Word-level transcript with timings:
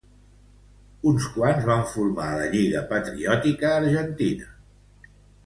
Uns 1.11 1.27
quants 1.35 1.67
van 1.67 1.83
formar 1.91 2.31
Lliga 2.55 2.83
Patriòtica 2.95 3.71
Argentina. 3.83 4.51